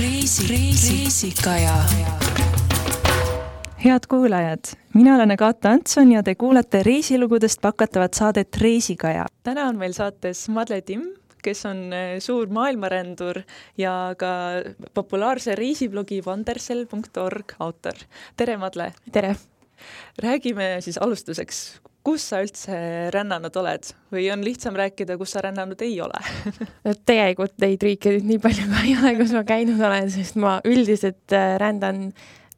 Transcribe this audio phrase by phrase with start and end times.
[0.00, 1.74] Reisi, reisikaja.
[3.84, 4.60] head kuulajad,
[4.94, 9.26] mina olen Agata Antson ja te kuulate reisilugudest pakatavat saadet Reisikaja.
[9.42, 11.04] täna on meil saates Madle Timm,
[11.42, 13.42] kes on eh, suur maailmarändur
[13.78, 14.32] ja ka
[14.94, 17.94] populaarse reisiblogi wandersell.org autor.
[18.36, 18.92] tere, Madle!
[19.12, 19.36] tere!
[20.22, 22.76] räägime siis alustuseks, kus sa üldse
[23.14, 26.18] rännanud oled või on lihtsam rääkida, kus sa rännanud ei ole
[26.86, 30.38] no tegelikult neid riike nüüd nii palju ka ei ole, kus ma käinud olen, sest
[30.42, 32.08] ma üldiselt äh, rändan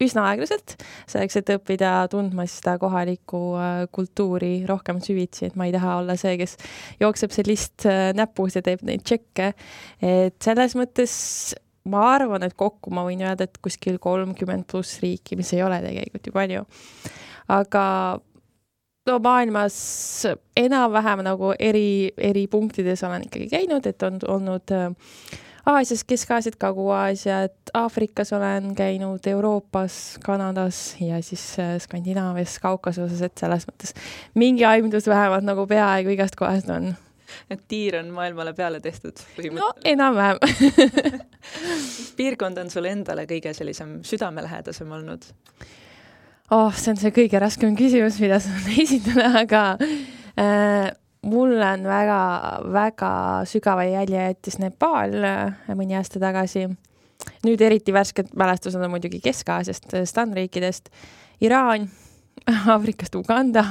[0.03, 0.75] üsna aeglaselt,
[1.07, 6.17] selleks, et õppida tundma seda kohalikku äh, kultuuri rohkem süvitsi, et ma ei taha olla
[6.21, 6.57] see, kes
[7.03, 9.53] jookseb see list äh, näpus ja teeb neid tšekke.
[10.03, 11.15] et selles mõttes
[11.91, 15.83] ma arvan, et kokku ma võin öelda, et kuskil kolmkümmend pluss riiki, mis ei ole
[15.85, 16.69] tegelikult ju palju.
[17.55, 17.85] aga
[19.07, 19.77] no maailmas
[20.57, 24.91] enam-vähem nagu eri, eri punktides olen ikkagi käinud, et on olnud äh,
[25.67, 33.65] Aasias, Kesk-Aasiat, Kagu-Aasiat, Aafrikas olen käinud, Euroopas, Kanadas ja siis äh, Skandinaavias, Kaukasuses, et selles
[33.69, 33.95] mõttes
[34.35, 36.95] mingi aimdus vähemalt nagu peaaegu igast kohast on.
[37.51, 39.21] et tiir on maailmale peale tehtud?
[39.53, 40.39] no enam-vähem
[42.19, 45.33] piirkond on sulle endale kõige sellisem südamelähedasem olnud?
[46.51, 49.65] Oh, see on see kõige raskem küsimus, mida saan esitada, aga
[50.41, 50.91] äh,
[51.25, 53.11] mulle on väga-väga
[53.49, 56.69] sügava jälje jättis Nepal äh, mõni aasta tagasi.
[57.45, 60.91] nüüd eriti värsked mälestused on muidugi Kesk-Aasiast, Stanriikidest,
[61.41, 61.89] Iraan,
[62.75, 63.65] Aafrikast Uganda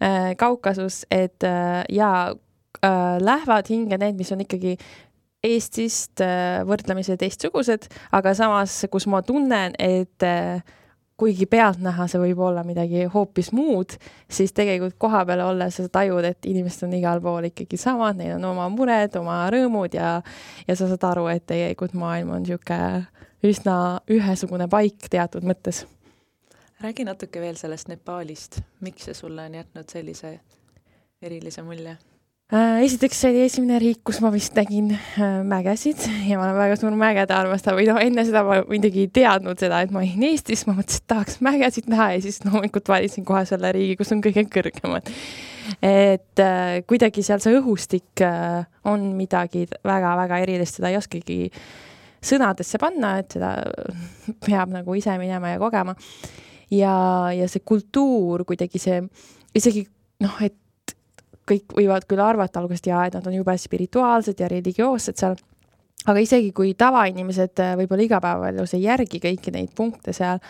[0.00, 2.34] äh,, Kaukasus, et äh, ja
[2.82, 4.76] äh, lähevad hinge need, mis on ikkagi
[5.44, 10.60] Eestist äh, võrdlemisi teistsugused, aga samas, kus ma tunnen, et äh,
[11.20, 13.92] kuigi pealtnäha see võib olla midagi hoopis muud,
[14.30, 18.48] siis tegelikult kohapeal olles sa tajud, et inimesed on igal pool ikkagi samad, neil on
[18.52, 20.18] oma mured, oma rõõmud ja,
[20.68, 23.06] ja sa saad aru, et tegelikult maailm on niisugune
[23.46, 23.74] üsna
[24.10, 25.84] ühesugune paik teatud mõttes.
[26.80, 30.38] räägi natuke veel sellest Nepaalist, miks see sulle on jätnud sellise
[31.22, 31.98] erilise mulje
[32.50, 36.78] esiteks see oli esimene riik, kus ma vist nägin äh, mägesid ja ma olen väga
[36.80, 40.24] suur mägede armastaja või noh, enne seda ma muidugi ei teadnud seda, et ma olin
[40.26, 44.10] Eestis, ma mõtlesin, et tahaks mägesid näha ja siis loomulikult valisin kohe selle riigi, kus
[44.16, 45.12] on kõige kõrgemad.
[45.78, 51.38] et äh, kuidagi seal see õhustik äh, on midagi väga-väga erilist, seda ei oskagi
[52.20, 53.54] sõnadesse panna, et seda
[54.42, 55.94] peab nagu ise minema ja kogema.
[56.74, 56.96] ja,
[57.30, 59.04] ja see kultuur kuidagi see,
[59.54, 59.86] isegi
[60.26, 60.58] noh, et
[61.50, 65.38] kõik võivad küll arvata algusest ja et nad on jube spirituaalsed ja religioossed seal,
[66.08, 70.40] aga isegi kui tavainimesed äh, võib-olla igapäevaelus ei järgi kõiki neid punkte seal,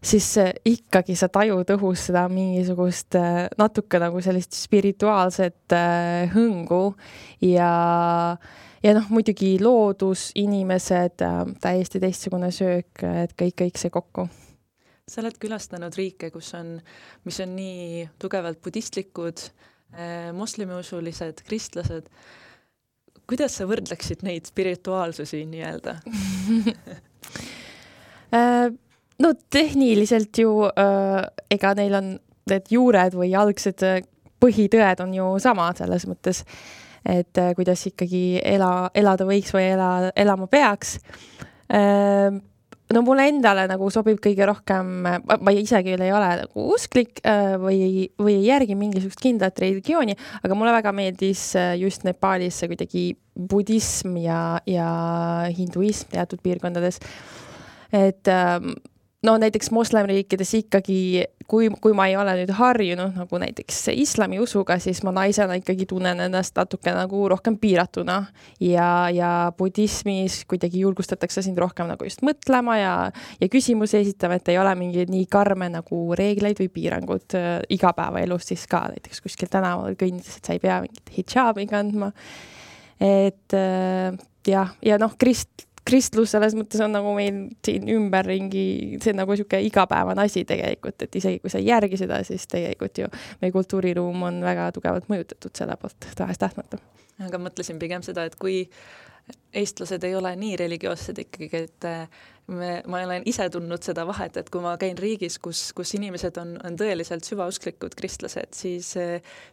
[0.00, 5.76] siis äh, ikkagi sa tajud õhus seda mingisugust äh, natuke nagu sellist spirituaalset
[6.32, 6.84] hõngu
[7.44, 7.72] ja
[8.84, 11.22] ja noh, muidugi loodus, inimesed,
[11.62, 14.28] täiesti teistsugune söök, et kõik, kõik see kokku.
[15.10, 16.76] Sa oled külastanud riike, kus on,
[17.26, 19.42] mis on nii tugevalt budistlikud
[20.36, 22.10] moslemiusulised, kristlased.
[23.26, 25.96] kuidas sa võrdleksid neid spirituaalsusi nii-öelda
[28.36, 28.68] äh,
[29.22, 32.16] no tehniliselt ju äh, ega neil on
[32.50, 33.82] need juured või algsed
[34.42, 36.42] põhitõed on ju samad selles mõttes,
[37.08, 40.98] et kuidas ikkagi ela, elada võiks või ela, elama peaks
[42.94, 47.56] no mulle endale nagu sobib kõige rohkem, ma ise küll ei ole nagu usklik äh,
[47.60, 52.70] või, või ei järgi mingisugust kindlat religiooni, aga mulle väga meeldis äh, just Nepaalis see
[52.70, 54.90] kuidagi budism ja, ja
[55.52, 57.00] hinduism teatud piirkondades.
[57.92, 58.76] et ähm,
[59.26, 65.02] no näiteks moslemriikides ikkagi, kui, kui ma ei ole nüüd harjunud nagu näiteks islamiusuga, siis
[65.06, 68.18] ma naisena ikkagi tunnen ennast natuke nagu rohkem piiratuna
[68.62, 72.94] ja, ja budismis kuidagi julgustatakse sind rohkem nagu just mõtlema ja,
[73.40, 78.50] ja küsimusi esitama, et ei ole mingeid nii karme nagu reegleid või piirangud äh, igapäevaelus
[78.52, 82.12] siis ka näiteks kuskil tänaval kõndides, et sa ei pea mingit hidžaabi kandma.
[83.00, 88.66] et äh, jah, ja noh, krist-, kristlus selles mõttes on nagu meil siin ümberringi,
[89.02, 92.46] see on nagu niisugune igapäevane asi tegelikult, et isegi kui sa ei järgi seda, siis
[92.50, 93.10] tegelikult ju
[93.42, 96.80] meie kultuuriruum on väga tugevalt mõjutatud selle poolt tahes-tahtmata.
[97.26, 98.64] aga mõtlesin pigem seda, et kui
[99.56, 101.88] eestlased ei ole nii religioossed ikkagi, et
[102.46, 106.38] me, ma olen ise tundnud seda vahet, et kui ma käin riigis, kus, kus inimesed
[106.40, 108.92] on, on tõeliselt süvausklikud kristlased, siis,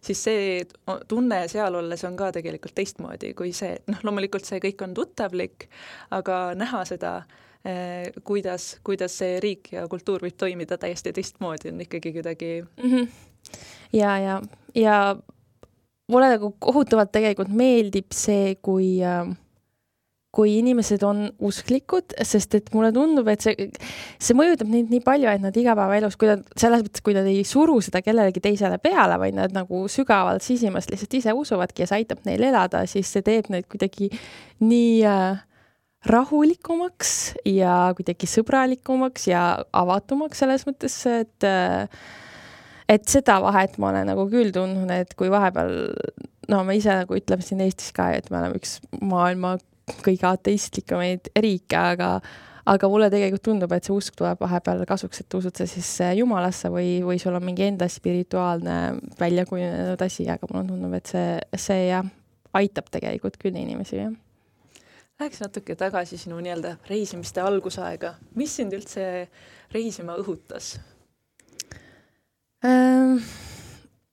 [0.03, 0.61] siis see
[1.09, 4.95] tunne seal olles on ka tegelikult teistmoodi kui see, et noh, loomulikult see kõik on
[4.97, 5.67] tuttavlik,
[6.13, 7.13] aga näha seda
[7.65, 12.89] eh, kuidas, kuidas see riik ja kultuur võib toimida täiesti teistmoodi, on ikkagi kuidagi mm.
[12.89, 13.07] -hmm.
[13.97, 14.41] ja, ja,
[14.77, 14.97] ja
[16.11, 19.25] mulle nagu kohutavalt tegelikult meeldib see, kui äh,
[20.33, 23.67] kui inimesed on usklikud, sest et mulle tundub, et see,
[24.17, 27.43] see mõjutab neid nii palju, et nad igapäevaelus, kui nad, selles mõttes, kui nad ei
[27.45, 32.01] suru seda kellelegi teisele peale, vaid nad nagu sügavalt sisimast lihtsalt ise usuvadki ja see
[32.01, 34.09] aitab neil elada, siis see teeb neid kuidagi
[34.65, 35.43] nii äh,
[36.09, 37.13] rahulikumaks
[37.47, 41.85] ja kuidagi sõbralikumaks ja avatumaks selles mõttes, et äh,
[42.89, 45.77] et seda vahet ma olen nagu küll tundnud, et kui vahepeal
[46.51, 49.55] no me ise nagu ütleme siin Eestis ka, et me oleme üks maailma
[50.03, 52.17] kõige ateistlikumaid riike, aga
[52.69, 56.13] aga mulle tegelikult tundub, et see usk tuleb vahepeal kasuks, et usud sa siis äh,
[56.19, 58.77] jumalasse või, või sul on mingi enda spirituaalne
[59.19, 62.07] välja kujunenud asi, aga mulle tundub, et see, see jah,
[62.55, 64.13] aitab tegelikult küll inimesi, jah.
[65.19, 69.27] Läheks natuke tagasi sinu nii-öelda reisimiste algusaega, mis sind üldse
[69.75, 70.77] reisima õhutas
[72.65, 73.19] ähm,?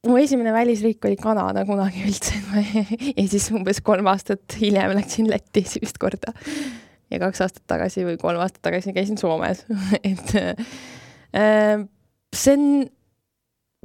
[0.09, 2.39] Mu esimene välisriik oli Kanada kunagi üldse.
[3.21, 6.33] Ja siis umbes kolm aastat hiljem läksin Lätti esimest korda.
[7.11, 9.65] ja kaks aastat tagasi või kolm aastat tagasi käisin Soomes.
[10.11, 11.85] Et äh,
[12.35, 12.65] see on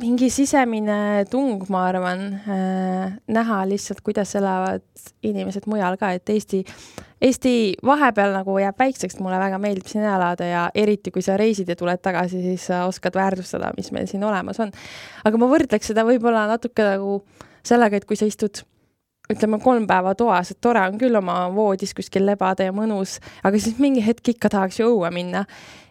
[0.02, 4.84] mingi sisemine tung, ma arvan äh,, näha lihtsalt, kuidas elavad
[5.24, 6.66] inimesed mujal ka, et Eesti,
[7.22, 11.70] Eesti vahepeal nagu jääb väikseks, mulle väga meeldib siin elada ja eriti, kui sa reisid
[11.72, 14.72] ja tuled tagasi, siis sa oskad väärtustada, mis meil siin olemas on.
[15.24, 17.22] aga ma võrdleks seda võib-olla natuke nagu
[17.66, 18.66] sellega, et kui sa istud
[19.32, 23.60] ütleme, kolm päeva toas, et tore on küll oma voodis kuskil lebada ja mõnus, aga
[23.62, 25.46] siis mingi hetk ikka tahaks ju õue minna.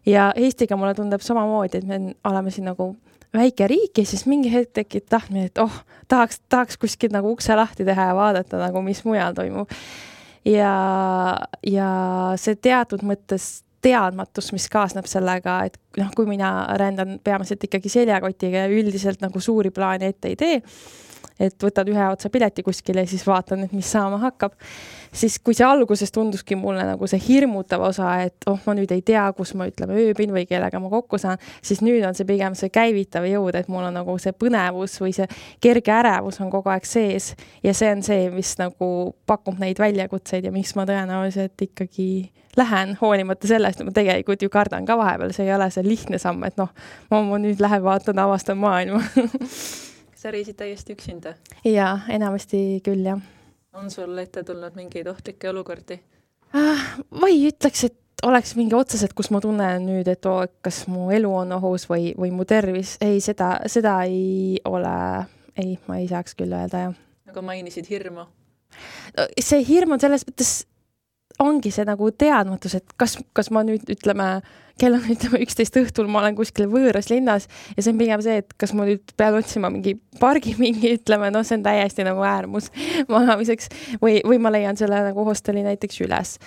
[0.07, 2.93] ja Eestiga mulle tundub samamoodi, et me oleme siin nagu
[3.35, 5.73] väike riik ja siis mingi hetk tekib tahtmine, et oh,
[6.09, 9.71] tahaks, tahaks kuskilt nagu ukse lahti teha ja vaadata nagu, mis mujal toimub.
[10.45, 10.75] Ja,
[11.67, 11.91] ja
[12.41, 16.51] see teatud mõttes teadmatus, mis kaasneb sellega, et noh, kui mina
[16.81, 20.61] rändan peamiselt ikkagi seljakotiga ja üldiselt nagu suuri plaane ette ei tee
[21.41, 24.53] et võtad ühe otsa pileti kuskile ja siis vaatan, et mis saama hakkab.
[25.15, 29.03] siis kui see alguses tunduski mulle nagu see hirmutav osa, et oh, ma nüüd ei
[29.03, 32.55] tea, kus ma ütleme ööbin või kellega ma kokku saan, siis nüüd on see pigem
[32.59, 35.29] see käivitav jõud, et mul on nagu see põnevus või see
[35.63, 38.89] kerge ärevus on kogu aeg sees ja see on see, mis nagu
[39.27, 42.09] pakub neid väljakutseid ja miks ma tõenäoliselt ikkagi
[42.57, 46.21] lähen, hoolimata sellest, et ma tegelikult ju kardan ka vahepeal, see ei ole see lihtne
[46.23, 46.71] samm, et noh,
[47.11, 49.03] ma nüüd lähen vaatan, avastan maailma
[50.25, 51.35] sa reisid täiesti üksinda?
[51.69, 53.21] jaa, enamasti küll, jah.
[53.77, 55.99] on sul ette tulnud mingeid ohtlikke olukordi
[56.57, 56.87] äh,?
[57.13, 61.11] ma ei ütleks, et oleks mingi otseselt, kus ma tunnen nüüd, et oo, kas mu
[61.13, 64.95] elu on ohus või, või mu tervis, ei, seda, seda ei ole,
[65.61, 66.97] ei, ma ei saaks küll öelda, jah.
[67.29, 68.25] aga mainisid hirmu?
[69.39, 70.55] see hirm on selles mõttes
[71.43, 74.29] ongi see nagu teadmatus, et kas, kas ma nüüd ütleme,
[74.81, 78.39] kell on ütleme üksteist õhtul, ma olen kuskil võõras linnas ja see on pigem see,
[78.43, 82.25] et kas ma nüüd pean otsima mingi pargi mingi, ütleme, noh, see on täiesti nagu
[82.27, 82.71] äärmus
[83.15, 83.71] magamiseks
[84.03, 86.39] või, või ma leian selle nagu hosteli näiteks üles.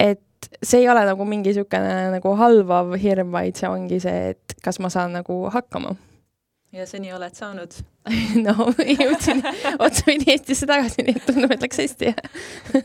[0.00, 0.22] et
[0.62, 4.82] see ei ole nagu mingi niisugune nagu halvav hirm, vaid see ongi see, et kas
[4.82, 5.94] ma saan nagu hakkama
[6.72, 7.76] ja seni oled saanud
[8.46, 9.42] no jõudsin
[9.84, 12.12] otsapidi Eestisse tagasi, nii et tundub, et läks hästi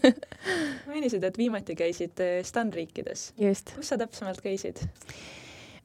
[0.89, 3.31] mainisid, et viimati käisid eh, STAN riikides.
[3.37, 4.83] kus sa täpsemalt käisid?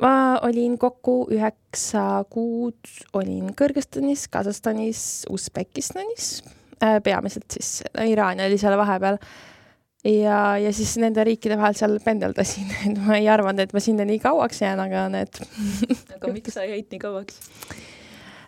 [0.03, 2.81] ma olin kokku üheksa kuud,
[3.15, 6.35] olin Kõrgõzstanis, Kasahstanis, Usbekistanis
[6.83, 9.21] äh,, peamiselt siis Iraan oli seal vahepeal
[10.05, 14.07] ja, ja siis nende riikide vahel seal pendeldasin, et ma ei arvanud, et ma sinna
[14.09, 15.43] nii kauaks jään, aga need
[16.17, 17.39] aga miks sa jäid nii kauaks?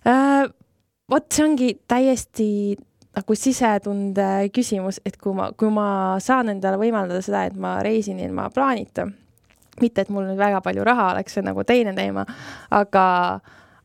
[0.04, 2.48] Vot see ongi täiesti
[3.14, 5.88] nagu sisetunde küsimus, et kui ma, kui ma
[6.22, 9.06] saan endale võimaldada seda, et ma reisin ilma plaanita,
[9.82, 12.26] mitte et mul nüüd väga palju raha oleks, see on nagu teine teema,
[12.74, 13.04] aga,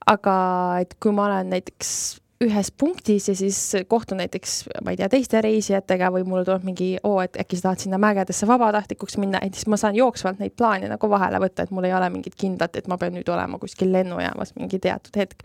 [0.10, 0.40] aga
[0.82, 1.94] et kui ma olen näiteks
[2.40, 3.58] ühes punktis ja siis
[3.92, 4.54] kohtun näiteks,
[4.86, 8.00] ma ei tea, teiste reisijatega või mulle tuleb mingi, oo, et äkki sa tahad sinna
[8.02, 11.90] mägedesse vabatahtlikuks minna, et siis ma saan jooksvalt neid plaane nagu vahele võtta, et mul
[11.90, 15.44] ei ole mingit kindlat, et ma pean nüüd olema kuskil lennujaamas mingi teatud hetk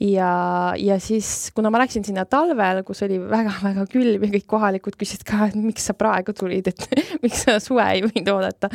[0.00, 4.96] ja, ja siis, kuna ma läksin sinna talvel, kus oli väga-väga külm ja kõik kohalikud
[5.00, 8.70] küsisid ka, et miks sa praegu tulid, et miks sa suve ei võinud oodata.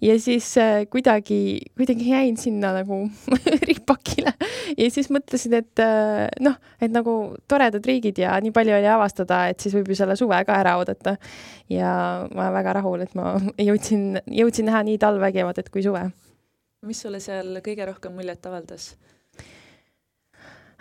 [0.00, 3.02] ja siis äh, kuidagi, kuidagi jäin sinna nagu
[3.68, 4.34] ripakile
[4.78, 9.44] ja siis mõtlesin, et äh, noh, et nagu toredad riigid ja nii palju oli avastada,
[9.52, 11.18] et siis võib ju selle suve ka ära oodata.
[11.68, 11.92] ja
[12.32, 13.36] ma olen väga rahul, et ma
[13.68, 16.08] jõudsin, jõudsin näha nii talve, kevadet kui suve.
[16.86, 18.94] mis sulle seal kõige rohkem muljet avaldas?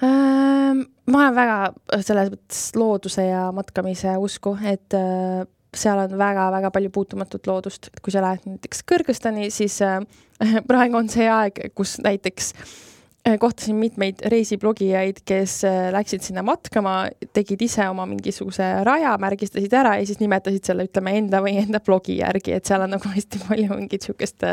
[0.01, 5.43] Ma olen väga selles mõttes looduse ja matkamise usku, et äh,
[5.75, 10.00] seal on väga-väga palju puutumatut loodust, et kui sa lähed näiteks Kõrgõzstani, siis äh,
[10.70, 16.96] praegu on see aeg, kus näiteks äh, kohtasin mitmeid reisiblogijaid, kes äh, läksid sinna matkama,
[17.36, 21.84] tegid ise oma mingisuguse raja, märgistasid ära ja siis nimetasid selle, ütleme, enda või enda
[21.84, 24.48] blogi järgi, et seal on nagu hästi palju mingit niisugust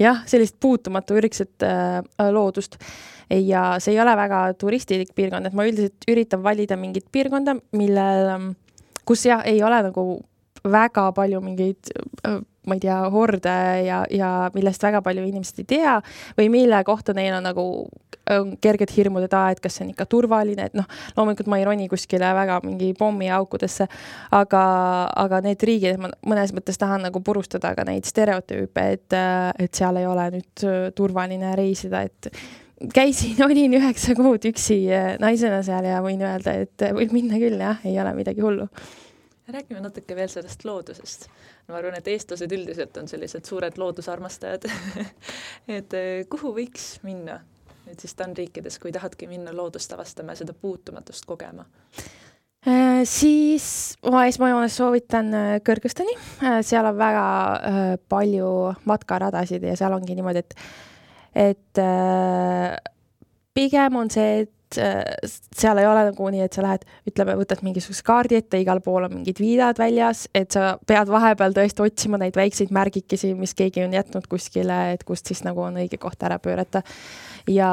[0.00, 2.00] jah, sellist puutumatu ürgset äh,
[2.32, 2.80] loodust.
[3.30, 8.52] Ja see ei ole väga turistlik piirkond, et ma üldiselt üritan valida mingit piirkonda, millel,
[9.08, 10.06] kus jah, ei ole nagu
[10.68, 11.92] väga palju mingeid
[12.68, 13.54] ma ei tea, horde
[13.86, 15.94] ja, ja millest väga palju inimesed ei tea
[16.36, 17.64] või mille kohta neil on nagu
[18.60, 20.84] kerged hirmud, et aa, et kas see on ikka turvaline, et noh,
[21.16, 23.88] loomulikult ma ei roni kuskile väga mingi pommiaukudesse,
[24.36, 24.62] aga,
[25.24, 29.18] aga need riigid, ma mõnes mõttes tahan nagu purustada ka neid stereotüüpe, et,
[29.64, 30.66] et seal ei ole nüüd
[30.98, 32.28] turvaline reisida, et
[32.94, 34.80] käisin, olin üheksa kuud üksi
[35.20, 38.68] naisena seal ja võin öelda, et võib minna küll jah, ei ole midagi hullu
[39.48, 41.28] räägime natuke veel sellest loodusest.
[41.68, 44.66] ma arvan, et eestlased üldiselt on sellised suured loodusarmastajad
[45.78, 47.40] et eh, kuhu võiks minna
[47.88, 51.64] nüüd siis TAN riikides, kui tahadki minna loodust avastama ja seda puutumatust kogema?
[52.68, 57.24] Äh, siis ma esmajoones soovitan äh, Kõrgõzstani, äh, seal on väga
[58.10, 58.50] palju
[58.88, 60.56] matkaradasid ja seal ongi niimoodi, et,
[61.34, 61.80] et
[63.54, 67.62] pigem on see, et et seal ei ole nagu nii, et sa lähed, ütleme, võtad
[67.64, 72.20] mingisuguse kaardi ette, igal pool on mingid viidad väljas, et sa pead vahepeal tõesti otsima
[72.20, 76.22] neid väikseid märgikesi, mis keegi on jätnud kuskile, et kust siis nagu on õige koht
[76.22, 76.82] ära pöörata.
[77.48, 77.68] ja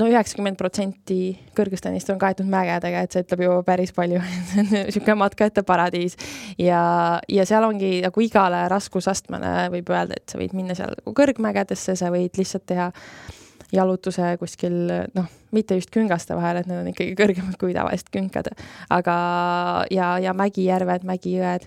[0.00, 4.22] no üheksakümmend protsenti Kõrgõzstanist on kaetud mägedega, et see ütleb ju päris palju
[4.70, 6.16] niisugune matkajate paradiis.
[6.58, 11.14] ja, ja seal ongi nagu igale raskusastmele võib öelda, et sa võid minna seal nagu
[11.16, 12.90] kõrgmägedesse, sa võid lihtsalt teha
[13.72, 14.76] jalutuse kuskil
[15.14, 18.52] noh, mitte just küngaste vahel, et need on ikkagi kõrgemad kui tavalised künkad,
[18.92, 19.16] aga
[19.94, 21.66] ja, ja mägijärved, mägijõed.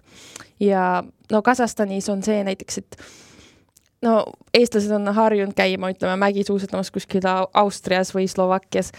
[0.63, 2.99] Ja no Kasahstanis on see näiteks, et
[4.03, 8.91] no eestlased on harjunud käima, ütleme, mägisuusatamas kuskil Austrias või Slovakkias,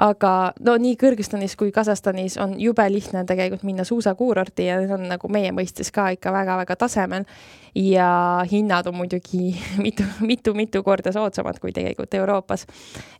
[0.00, 5.08] aga no nii Kõrgõzstanis kui Kasahstanis on jube lihtne tegelikult minna suusakuurorti ja need on
[5.10, 7.26] nagu meie mõistes ka ikka väga-väga tasemel
[7.74, 8.10] ja
[8.50, 12.66] hinnad on muidugi mitu, mitu-mitu korda soodsamad kui tegelikult Euroopas.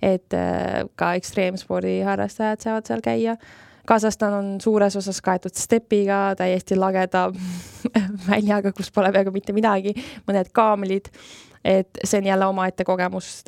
[0.03, 3.37] et äh, ka ekstreemspordi harrastajad saavad seal käia
[3.91, 7.27] Kasahstan on suures osas kaetud stepiga, täiesti lageda
[8.31, 9.97] väljaga, kus pole peaaegu mitte midagi,
[10.29, 11.11] mõned kaamlid,
[11.67, 13.41] et see on jälle omaette kogemus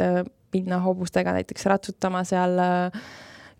[0.52, 3.04] minna hobustega näiteks ratsutama seal äh,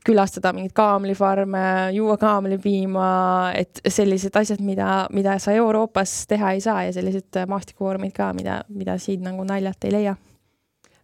[0.07, 3.07] külastada mingeid kaamlifarme, juua kaamlipiima,
[3.55, 8.63] et sellised asjad, mida, mida sa Euroopas teha ei saa ja sellised maastikuvormid ka, mida,
[8.69, 10.17] mida siin nagu naljalt ei leia.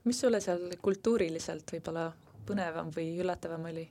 [0.04, 2.08] mis sulle seal kultuuriliselt võib-olla
[2.48, 3.84] põnevam või üllatavam oli?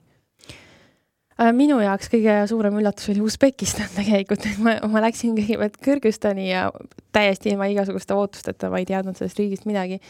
[1.38, 6.48] Äh, minu jaoks kõige suurem üllatus oli Usbekistan tegelikult, et ma, ma läksin kõigepealt Kõrgõzstani
[6.48, 6.64] ja
[7.14, 10.00] täiesti ilma igasuguste ootusteta, ma ei teadnud sellest riigist midagi.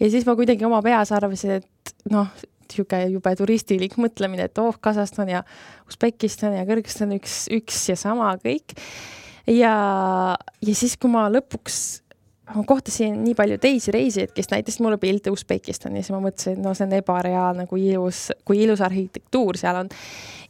[0.00, 2.32] ja siis ma kuidagi oma peas arvasin, et noh,
[2.68, 5.44] niisugune jube turistilik mõtlemine, et oh, Kasahstan ja
[5.88, 8.72] Usbekistan ja Kõrgõzstan üks, üks ja sama kõik.
[9.44, 9.74] ja,
[10.64, 11.82] ja siis, kui ma lõpuks
[12.54, 16.64] ma kohtasin nii palju teisi reisijaid, kes näitasid mulle pilte Usbekistanis ja ma mõtlesin, et
[16.64, 19.90] no see on ebareaalne, kui ilus, kui ilus arhitektuur seal on.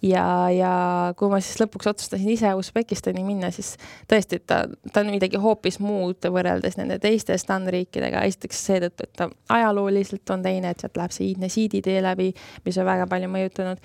[0.02, 0.24] ja,
[0.54, 0.72] ja
[1.18, 3.74] kui ma siis lõpuks otsustasin ise Usbekistani minna, siis
[4.10, 4.60] tõesti, et ta,
[4.92, 10.46] ta on midagi hoopis muud võrreldes nende teiste standriikidega, esiteks seetõttu, et ta ajalooliselt on
[10.46, 12.30] teine, et sealt läheb see iidne siiditee läbi,
[12.64, 13.82] mis on väga palju mõjutanud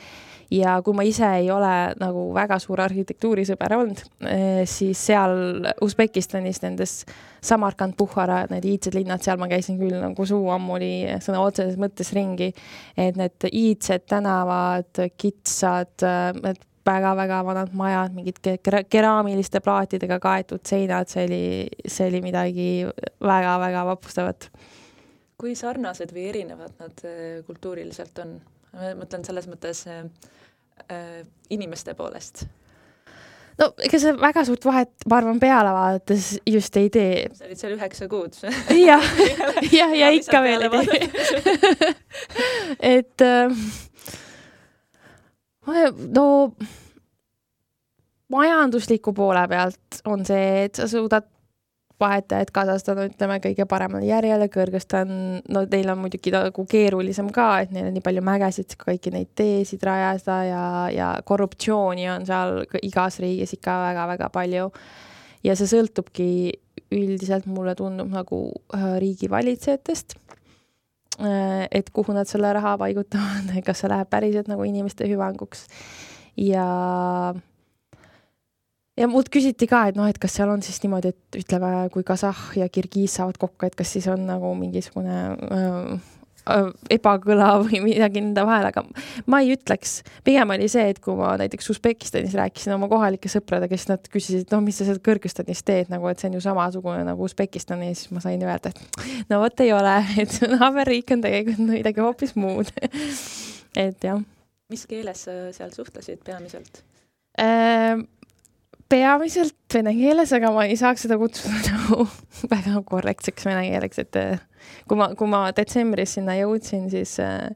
[0.54, 6.62] ja kui ma ise ei ole nagu väga suur arhitektuurisõber olnud, eh, siis seal Usbekistanis
[6.64, 7.00] nendes
[7.44, 10.94] Samarkand, Puhhara, need iidsed linnad, seal ma käisin küll nagu suu ammuli
[11.24, 12.54] sõna otseses mõttes ringi.
[12.98, 16.06] et need iidsed tänavad, kitsad,
[16.44, 18.40] need väga-väga vanad majad, mingid
[18.92, 21.44] keraamiliste plaatidega kaetud seinad, see oli,
[21.88, 22.70] see oli midagi
[23.24, 24.50] väga-väga vapustavat.
[25.38, 28.38] kui sarnased või erinevad nad eh, kultuuriliselt on?
[28.74, 30.04] Ma mõtlen selles mõttes äh,
[30.90, 32.46] äh, inimeste poolest?
[33.60, 37.28] no ega see väga suurt vahet, ma arvan, peale vaadates just ei tee.
[37.38, 38.38] sa olid seal üheksa kuud
[38.78, 39.10] jah,
[39.80, 41.94] jah, ja ikka veel ei tee
[42.98, 43.48] et äh,
[46.14, 46.28] no
[48.34, 51.30] majandusliku poole pealt on see, et sa suudad
[52.04, 55.14] vahetajad Kasahstan on, ütleme, kõige paremal järjel ja Kõrgõzstan,
[55.50, 59.32] no neil on muidugi nagu keerulisem ka, et neil on nii palju mägesid, kõiki neid
[59.40, 64.70] teesid rajada ja, ja korruptsiooni on seal igas riigis ikka väga-väga palju.
[65.44, 66.30] ja see sõltubki
[66.94, 68.44] üldiselt, mulle tundub nagu
[68.76, 70.18] äh, riigivalitsejatest
[71.20, 75.66] äh, et kuhu nad selle raha paigutavad, kas see läheb päriselt nagu inimeste hüvanguks
[76.40, 76.68] ja
[79.00, 82.06] ja mult küsiti ka, et noh, et kas seal on siis niimoodi, et ütleme, kui
[82.08, 86.12] Kasahh ja Kirgiis saavad kokku, et kas siis on nagu mingisugune äh,
[86.92, 88.84] ebakõla või midagi nende vahel, aga
[89.32, 93.80] ma ei ütleks, pigem oli see, et kui ma näiteks Usbekistanis rääkisin oma kohalike sõpradega,
[93.80, 97.06] siis nad küsisid, no mis sa seal Kõrgõzstanis teed, nagu et see on ju samasugune
[97.08, 101.24] nagu Usbekistan ja siis ma sain öelda, et no vot ei ole, et naaberriik on
[101.24, 102.74] tegelikult midagi hoopis muud
[103.86, 104.20] et jah.
[104.74, 106.84] mis keeles sa seal suhtlesid peamiselt?
[108.94, 112.06] Peamiselt vene keeles, aga ma ei saaks seda kutsuda nagu
[112.52, 114.44] väga korrektseks vene keeleks, et äh,
[114.90, 117.48] kui ma, kui ma detsembris sinna jõudsin, siis äh,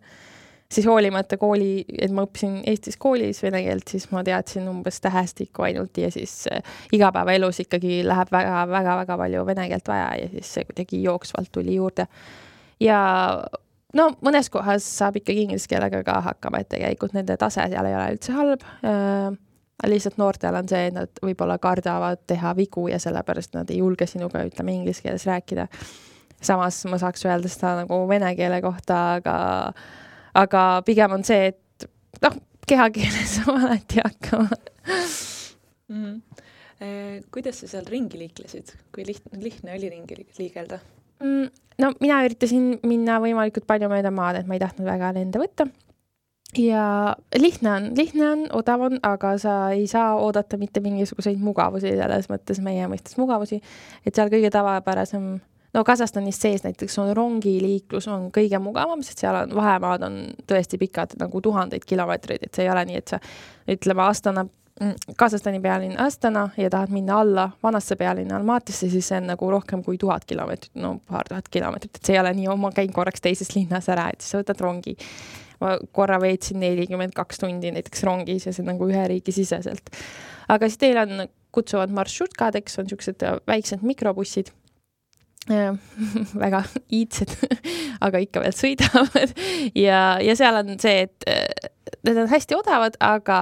[0.71, 5.63] siis hoolimata kooli, et ma õppisin Eestis koolis vene keelt, siis ma teadsin umbes tähestikku
[5.67, 10.67] ainult ja siis äh, igapäevaelus ikkagi läheb väga-väga-väga palju vene keelt vaja ja siis see
[10.67, 12.07] kuidagi jooksvalt tuli juurde.
[12.83, 12.99] ja
[13.97, 17.95] no mõnes kohas saab ikkagi inglise keelega ka hakkama, et tegelikult nende tase seal ei
[17.95, 18.65] ole üldse halb
[19.85, 24.07] lihtsalt noortel on see, et nad võib-olla kardavad teha vigu ja sellepärast nad ei julge
[24.09, 25.67] sinuga, ütleme, inglise keeles rääkida.
[26.41, 29.37] samas ma saaks öelda seda nagu vene keele kohta, aga,
[30.33, 31.87] aga pigem on see, et
[32.21, 34.49] noh, kehakeeles saab alati hakkama
[35.87, 36.21] mm.
[37.33, 40.79] kuidas sa seal ringi liiklesid, kui lihtne, lihtne oli ringi liigelda
[41.23, 41.49] mm,?
[41.81, 45.69] no mina üritasin minna võimalikult palju mööda maad, et ma ei tahtnud väga lende võtta
[46.57, 51.93] ja lihtne on, lihtne on, odav on, aga sa ei saa oodata mitte mingisuguseid mugavusi,
[51.97, 53.17] selles mõttes meie mõistes.
[53.19, 53.61] Mugavusi,
[54.05, 55.29] et seal kõige tavapärasem,
[55.73, 60.79] no Kasahstanis sees näiteks on rongiliiklus on kõige mugavam, sest seal on, vahemaad on tõesti
[60.81, 63.21] pikad, nagu tuhandeid kilomeetreid, et see ei ole nii, et sa
[63.77, 64.47] ütleme, Astana
[65.17, 69.81] Kasahstani pealinn Astana ja tahad minna alla vanasse pealinna Almatisse, siis see on nagu rohkem
[69.83, 73.23] kui tuhat kilomeetrit, no paar tuhat kilomeetrit, et see ei ole nii, ma käin korraks
[73.25, 74.93] teises linnas ära, et siis sa võtad rongi
[75.63, 79.91] ma korra veetsin nelikümmend kaks tundi näiteks rongis ja see nagu ühe riigi siseselt.
[80.47, 84.51] aga siis teil on kutsuvad marsrutkadeks, on niisugused väiksed mikrobussid
[86.43, 87.33] väga iidsed
[88.05, 89.33] aga ikka veel sõidavad
[89.87, 91.67] ja, ja seal on see, et
[92.03, 93.39] need on hästi odavad, aga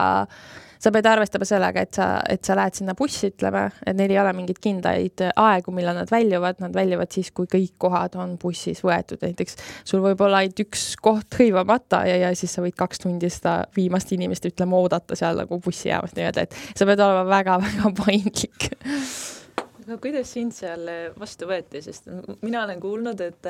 [0.85, 4.19] sa pead arvestama sellega, et sa, et sa lähed sinna bussi, ütleme, et neil ei
[4.21, 8.83] ole mingeid kindlaid aegu, millal nad väljuvad, nad väljuvad siis, kui kõik kohad on bussis
[8.85, 13.01] võetud, näiteks sul võib olla ainult üks koht hõivamata ja, ja siis sa võid kaks
[13.05, 17.95] tundi seda viimast inimest, ütleme, oodata seal nagu bussijaamas nii-öelda, et sa pead olema väga-väga
[18.03, 18.69] paindlik
[19.85, 22.09] aga kuidas sind seal vastu võeti, sest
[22.41, 23.49] mina olen kuulnud, et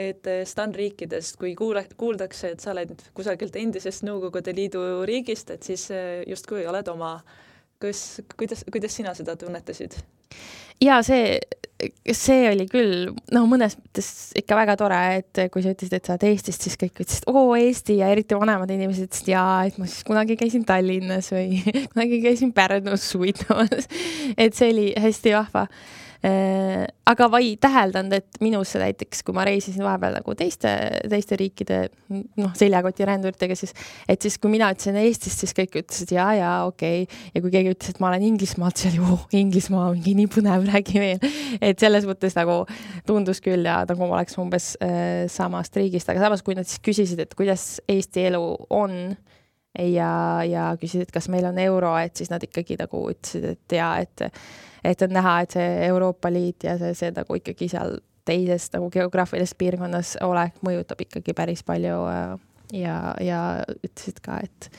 [0.00, 5.62] et STAN riikidest, kui kuule, kuuldakse, et sa oled kusagilt endisest Nõukogude Liidu riigist, et
[5.62, 5.88] siis
[6.28, 7.16] justkui oled oma.
[7.78, 9.96] kas, kuidas, kuidas sina seda tunnetasid?
[10.82, 11.38] Ja see
[12.14, 14.08] see oli küll, noh, mõnes mõttes
[14.38, 17.56] ikka väga tore, et kui sa ütlesid, et sa oled Eestist, siis kõik ütlesid, oo
[17.58, 21.60] Eesti ja eriti vanemad inimesed ütlesid jaa, et ma siis kunagi käisin Tallinnas või
[21.92, 23.90] kunagi käisin Pärnus suvitamas.
[24.42, 25.66] et see oli hästi vahva
[26.24, 30.70] aga ma ei täheldanud, et minusse näiteks, kui ma reisisin vahepeal nagu teiste,
[31.10, 33.74] teiste riikide noh, seljakoti ränduritega, siis
[34.08, 37.20] et siis, kui mina ütlesin Eestist, siis kõik ütlesid ja, ja okei okay.
[37.34, 40.64] ja kui keegi ütles, et ma olen Inglismaalt, siis oli oh, Inglismaa mingi nii põnev,
[40.72, 41.28] räägi veel.
[41.60, 42.62] et selles mõttes nagu
[43.08, 46.80] tundus küll ja nagu ma oleks umbes äh, samast riigist, aga samas, kui nad siis
[46.84, 49.12] küsisid, et kuidas Eesti elu on
[49.78, 53.98] ja, ja küsisid, kas meil on euro, et siis nad ikkagi nagu ütlesid, et jaa,
[54.04, 54.28] et
[54.84, 57.96] et on näha, et see Euroopa Liit ja see, see nagu ikkagi seal
[58.28, 62.34] teises nagu geograafilises piirkonnas olek mõjutab ikkagi päris palju äh,
[62.80, 63.40] ja, ja
[63.80, 64.70] ütlesid ka, et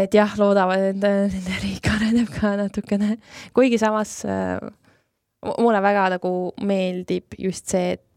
[0.00, 3.16] et jah, loodavad, et nende riik areneb ka natukene,
[3.56, 4.60] kuigi samas äh,
[5.58, 6.32] mulle väga nagu
[6.68, 8.09] meeldib just see, et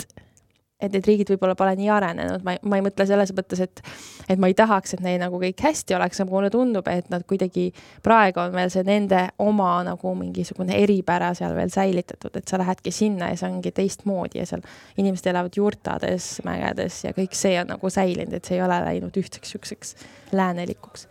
[0.83, 3.83] et need riigid võib-olla pole nii arenenud, ma ei, ma ei mõtle selles mõttes, et
[4.29, 7.25] et ma ei tahaks, et neil nagu kõik hästi oleks, aga mulle tundub, et nad
[7.27, 7.69] kuidagi,
[8.05, 12.93] praegu on veel see nende oma nagu mingisugune eripära seal veel säilitatud, et sa lähedki
[12.95, 14.63] sinna ja see ongi teistmoodi ja seal
[15.01, 19.19] inimesed elavad jurtades, mägedes ja kõik see on nagu säilinud, et see ei ole läinud
[19.19, 19.95] ühtseks niisuguseks
[20.33, 21.07] läänelikuks.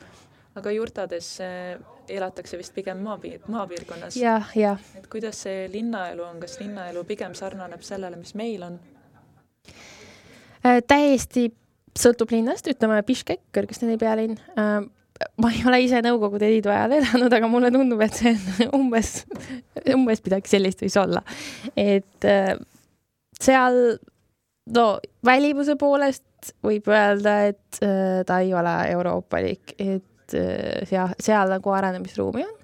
[0.55, 4.17] aga jurtades äh, elatakse vist pigem maapiir, maapiirkonnas.
[4.17, 4.81] jah, jah.
[4.99, 8.81] et kuidas see linnaelu on, kas linnaelu pigem sarnaneb sellele, mis meil on?
[10.63, 11.49] Äh, täiesti
[11.99, 14.37] sõltub linnast, ütleme Biškek, Kõrgõzstani pealinn.
[14.59, 14.77] Äh,
[15.43, 19.25] ma ei ole ise Nõukogude Liidu ajal elanud, aga mulle tundub, et see on umbes,
[19.95, 21.25] umbes midagi sellist võis olla.
[21.77, 22.55] et äh,
[23.43, 23.81] seal
[24.73, 24.87] no
[25.27, 27.79] välimuse poolest võib öelda, et
[28.27, 32.62] ta ei ole euroopalik, et seal, seal nagu arenemisruumi on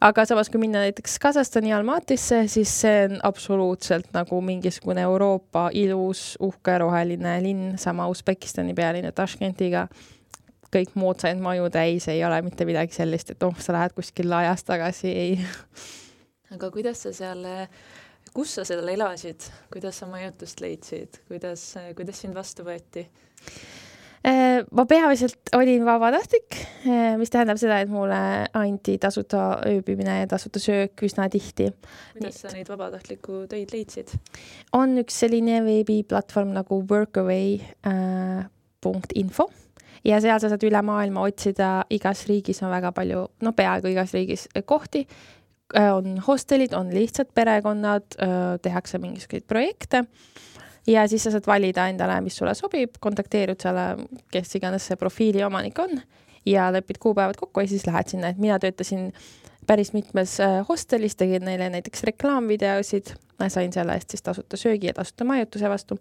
[0.00, 6.36] aga samas, kui minna näiteks Kasahstani Almatisse, siis see on absoluutselt nagu mingisugune Euroopa ilus,
[6.40, 9.88] uhke, roheline linn, sama Usbekistani pealinna Taškentiga.
[10.76, 14.64] kõik moodsaid maju täis, ei ole mitte midagi sellist, et oh, sa lähed kuskil ajas
[14.66, 15.38] tagasi, ei.
[16.52, 17.46] aga kuidas sa seal
[18.34, 21.62] kus sa seal elasid, kuidas sa majutust leidsid, kuidas,
[21.96, 23.06] kuidas sind vastu võeti?
[24.26, 28.16] Äh, ma peamiselt olin vabatahtlik, äh, mis tähendab seda, et mulle
[28.58, 31.70] anti tasuta ööbimine ja tasuta söök üsna tihti.
[32.16, 34.10] kuidas sa neid vabatahtliku töid leidsid?
[34.74, 39.54] on üks selline veebiplatvorm nagu workaway.info äh,
[40.10, 44.10] ja seal sa saad üle maailma otsida, igas riigis on väga palju, no peaaegu igas
[44.16, 45.06] riigis kohti,
[45.76, 48.04] on hostelid, on lihtsad perekonnad,
[48.62, 50.04] tehakse mingisuguseid projekte
[50.86, 53.88] ja siis sa saad valida endale, mis sulle sobib, kontakteerud selle,
[54.32, 56.00] kes iganes see profiili omanik on
[56.46, 59.10] ja lepid kuupäevad kokku ja siis lähed sinna, et mina töötasin
[59.66, 63.14] päris mitmes äh, hostelis, tegin neile näiteks reklaamvideosid,
[63.48, 65.98] sain selle eest siis tasuta söögi ja tasuta majutuse vastu.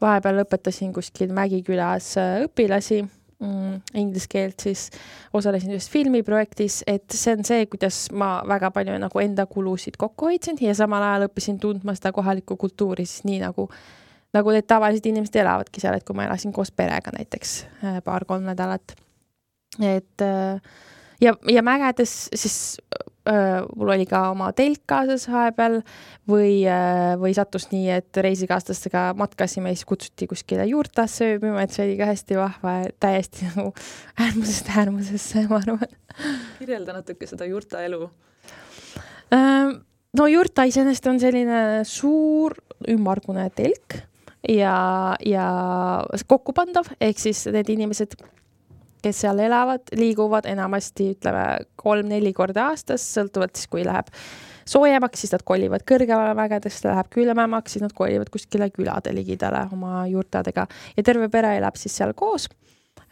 [0.00, 4.90] vahepeal õpetasin kuskil Mägikülas äh, õpilasi mm, inglise keelt, siis.
[5.32, 10.30] Osalesin ühes filmiprojektis, et see on see, kuidas ma väga palju nagu enda kulusid kokku
[10.30, 13.68] hoidsin ja samal ajal õppisin tundma seda kohalikku kultuuri siis nii nagu
[14.36, 18.46] nagu need tavalised inimesed elavadki seal, et kui ma elasin koos perega näiteks äh, paar-kolm
[18.48, 18.94] nädalat.
[19.80, 20.60] et äh,
[21.20, 22.56] ja, ja mägedes siis
[23.28, 25.80] äh, mul oli ka oma telk kaasas vahepeal
[26.28, 31.74] või äh,, või sattus nii, et reisikaaslastega matkasime ja siis kutsuti kuskile juurtasse ööbima, et
[31.74, 33.72] see oli ka hästi vahva täiesti nagu
[34.16, 35.98] äärmusest äärmusesse, ma arvan.
[36.58, 38.06] kirjelda natuke seda juurta elu
[39.36, 39.74] äh,.
[40.16, 42.56] no juurta iseenesest on selline suur
[42.88, 44.02] ümmargune telk
[44.48, 44.76] ja,
[45.26, 45.48] ja
[46.26, 48.16] kokkupandav, ehk siis need inimesed,
[49.02, 51.44] kes seal elavad, liiguvad enamasti ütleme
[51.80, 54.10] kolm-neli korda aastas, sõltuvalt siis, kui läheb
[54.68, 60.04] soojemaks, siis nad kolivad kõrgemale mägedesse, läheb külmemaks, siis nad kolivad kuskile külade ligidale oma
[60.10, 62.48] juurtadega ja terve pere elab siis seal koos.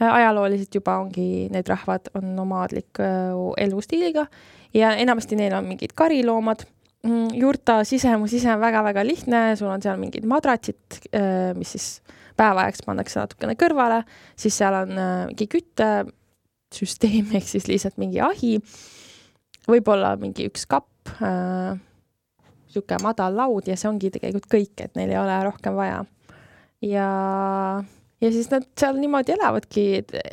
[0.01, 4.27] ajalooliselt juba ongi need rahvad on nomaadliku elustiiliga
[4.75, 6.65] ja enamasti neil on mingid kariloomad
[7.05, 11.87] juurta sisemus ise on väga-väga lihtne, sul on seal mingid madratsid, äh, mis siis
[12.39, 14.03] päeva ajaks pannakse natukene kõrvale,
[14.39, 18.59] siis seal on äh, mingi küttesüsteem ehk siis lihtsalt mingi ahi,
[19.71, 21.79] võib-olla mingi üks kapp äh,,
[22.71, 26.05] niisugune madal laud ja see ongi tegelikult kõik, et neil ei ole rohkem vaja.
[26.85, 27.09] ja
[28.21, 29.85] ja siis nad seal niimoodi elavadki,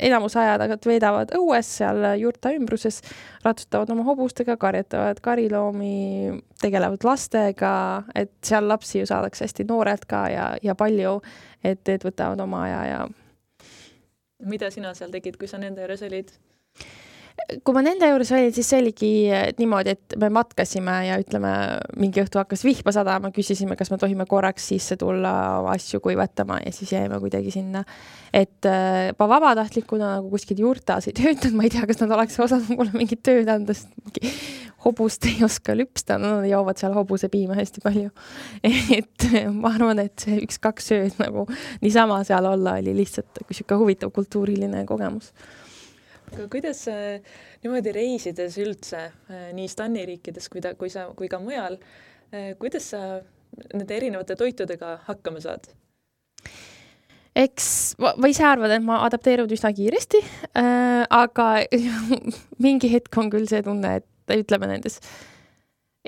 [0.08, 3.00] enamus aja tagant veedavad õues seal juurta ümbruses,
[3.44, 7.72] ratsutavad oma hobustega, karjatavad kariloomi, tegelevad lastega,
[8.14, 11.18] et seal lapsi ju saadakse hästi noorelt ka ja, ja palju,
[11.64, 13.02] et need võtavad oma aja ja.
[14.44, 16.34] mida sina seal tegid, kui sa nende juures olid?
[17.64, 19.10] Kui ma nende juures olin, siis see oligi
[19.56, 21.52] niimoodi, et me matkasime ja ütleme,
[22.00, 25.32] mingi õhtu hakkas vihma sadama, küsisime, kas me tohime korraks sisse tulla
[25.72, 27.84] asju kuivatama ja siis jäime kuidagi sinna.
[28.32, 32.36] et äh, ma vabatahtlikuna nagu kuskil juurtas ei töötanud, ma ei tea, kas nad oleks
[32.44, 34.34] osanud mulle mingit tööd anda, sest mingi
[34.84, 38.12] hobust ei oska lüpsta, no nad joovad seal hobusepiima hästi palju.
[38.98, 41.46] et ma arvan, et see üks-kaks ööd nagu
[41.80, 45.32] niisama seal olla oli lihtsalt niisugune huvitav kultuuriline kogemus
[46.28, 46.84] aga kuidas
[47.62, 51.78] niimoodi reisides üldse äh, nii Stani riikides kui ta, kui sa, kui ka mujal,
[52.32, 53.02] äh, kuidas sa
[53.74, 55.70] nende erinevate toitudega hakkama saad?
[57.38, 57.70] eks
[58.02, 60.20] ma, ma ise arvan, et ma adapteerun üsna kiiresti
[60.58, 61.48] äh,, aga
[62.64, 64.98] mingi hetk on küll see tunne, et ütleme nendes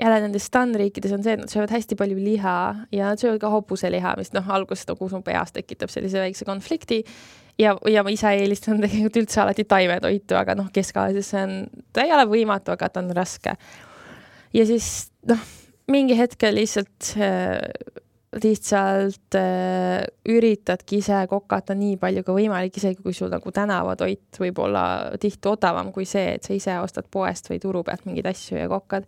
[0.01, 2.55] jälle nendes stanriikides on see, et nad söövad hästi palju liha
[2.95, 7.01] ja nad söövad ka hobuseliha, mis noh, alguses nagu su peas tekitab sellise väikse konflikti
[7.61, 11.57] ja, ja ma ise eelistan tegelikult üldse alati taimetoitu, aga noh, Kesk-Aasias see on,
[11.93, 13.55] ta ei ole võimatu, aga ta on raske.
[14.57, 15.49] ja siis noh,
[15.91, 17.59] mingi hetkel lihtsalt äh,
[18.39, 24.61] lihtsalt äh, üritadki ise kokata nii palju kui võimalik, isegi kui sul nagu tänavatoit võib
[24.63, 24.85] olla
[25.19, 28.69] tihti odavam kui see, et sa ise ostad poest või turu pealt mingeid asju ja
[28.71, 29.07] kokad.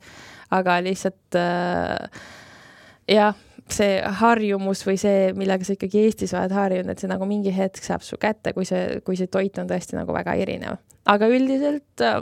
[0.51, 2.27] aga lihtsalt äh,
[3.07, 3.39] jah
[3.71, 7.83] see harjumus või see, millega sa ikkagi Eestis oled harjunud, et see nagu mingi hetk
[7.85, 10.81] saab su kätte, kui see, kui see toit on tõesti nagu väga erinev.
[11.09, 12.21] aga üldiselt äh,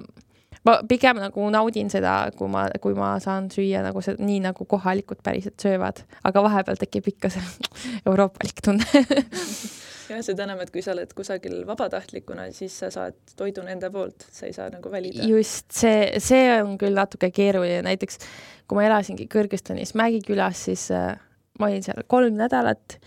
[0.67, 4.65] ma pigem nagu naudin seda, kui ma, kui ma saan süüa nagu see, nii nagu
[4.69, 7.45] kohalikud päriselt söövad, aga vahepeal tekib ikka see
[8.09, 8.85] euroopalik tunne
[10.11, 14.25] jah, seda enam, et kui sa oled kusagil vabatahtlikuna, siis sa saad toidu nende poolt,
[14.33, 15.25] sa ei saa nagu valida.
[15.27, 18.21] just, see, see on küll natuke keeruline, näiteks
[18.67, 21.15] kui ma elasingi Kõrgõzstanis Mägikülas, siis äh,
[21.61, 22.97] ma olin seal kolm nädalat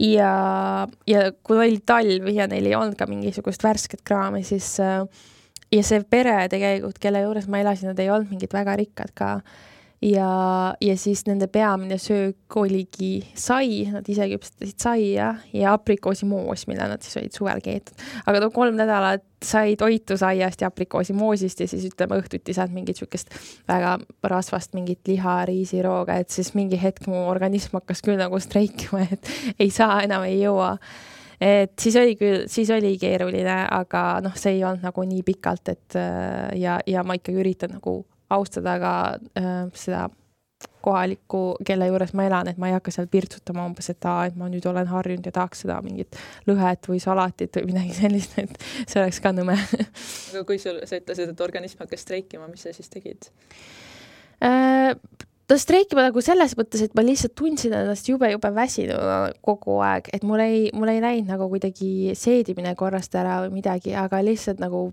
[0.00, 0.32] ja,
[1.06, 5.04] ja kui oli talv ja neil ei olnud ka mingisugust värsket kraami, siis äh,
[5.72, 9.34] ja see pere tegelikult, kelle juures ma elasin, nad ei olnud mingid väga rikkad ka,
[10.02, 16.88] ja, ja siis nende peamine söök oligi sai, nad ise küpsetasid saia ja aprikoosimoos, mille
[16.88, 18.06] nad siis olid suvel keetnud.
[18.26, 22.96] aga too kolm nädalat sai toitu saiast ja aprikoosimoosist ja siis ütleme õhtuti saad mingit
[22.96, 23.32] niisugust
[23.68, 29.04] väga rasvast mingit liha, riisirooga, et siis mingi hetk mu organism hakkas küll nagu streikima,
[29.12, 30.76] et ei saa enam, ei jõua
[31.40, 35.72] et siis oli küll, siis oli keeruline, aga noh, see ei olnud nagu nii pikalt,
[35.72, 35.96] et
[36.60, 38.94] ja, ja ma ikkagi üritan nagu austada ka
[39.38, 40.08] äh, seda
[40.80, 44.36] kohalikku, kelle juures ma elan, et ma ei hakka seal pirtsutama umbes, et aa, et
[44.40, 46.16] ma nüüd olen harjunud ja tahaks seda mingit
[46.48, 49.56] lõhet või salatit või midagi sellist, et see oleks ka nõme.
[49.60, 53.28] aga kui sul, sa ütlesid, et organism hakkas streikima, mis sa siis tegid
[54.44, 54.96] äh,?
[55.50, 60.22] ta streikima nagu selles mõttes, et ma lihtsalt tundsin ennast jube-jube väsinuna kogu aeg, et
[60.26, 64.86] mul ei, mul ei läinud nagu kuidagi seedimine korrast ära või midagi, aga lihtsalt nagu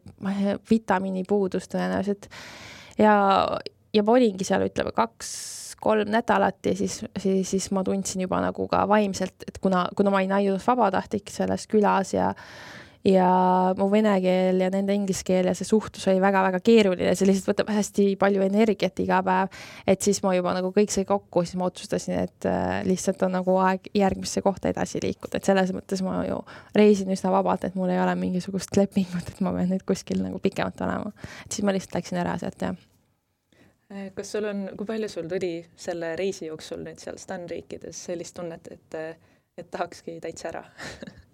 [0.71, 2.25] vitamiinipuudus tõenäoliselt
[2.97, 3.15] ja,
[3.93, 8.67] ja ma olingi seal, ütleme, kaks-kolm nädalat ja siis, siis, siis ma tundsin juba nagu
[8.71, 12.33] ka vaimselt, et kuna, kuna ma olin ainult vabatahtlik selles külas ja
[13.07, 13.27] ja
[13.77, 17.51] mu vene keel ja nende inglise keel ja see suhtlus oli väga-väga keeruline, see lihtsalt
[17.53, 19.53] võtab hästi palju energiat iga päev.
[19.87, 23.37] et siis ma juba nagu kõik sai kokku, siis ma otsustasin, et äh, lihtsalt on
[23.39, 26.41] nagu aeg järgmisse kohta edasi liikuda, et selles mõttes ma ju
[26.75, 30.43] reisin üsna vabalt, et mul ei ole mingisugust lepingut, et ma pean nüüd kuskil nagu
[30.43, 31.15] pikemalt olema.
[31.45, 32.77] et siis ma lihtsalt läksin ära sealt, jah
[33.91, 38.01] Äh, kas sul on, kui palju sul tuli selle reisi jooksul nüüd seal Stan riikides
[38.09, 38.97] sellist tunnet, et,
[39.55, 41.13] et tahakski täitsa ära äh,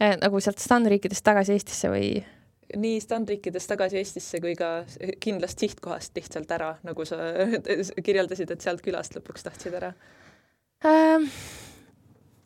[0.00, 2.08] nagu sealt Stan riikidest tagasi Eestisse või?
[2.76, 4.84] nii Stan riikidest tagasi Eestisse kui ka
[5.22, 7.18] kindlast sihtkohast lihtsalt ära, nagu sa
[8.06, 9.92] kirjeldasid, et sealt külast lõpuks tahtsid ära
[10.86, 11.28] ähm,?